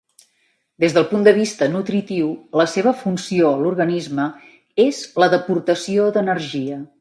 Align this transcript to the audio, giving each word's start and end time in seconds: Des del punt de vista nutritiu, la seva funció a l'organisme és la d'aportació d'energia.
Des 0.83 0.93
del 0.93 1.03
punt 1.09 1.25
de 1.27 1.33
vista 1.39 1.67
nutritiu, 1.73 2.31
la 2.61 2.65
seva 2.71 2.93
funció 3.01 3.51
a 3.51 3.61
l'organisme 3.67 4.27
és 4.89 5.03
la 5.25 5.29
d'aportació 5.35 6.09
d'energia. 6.19 6.83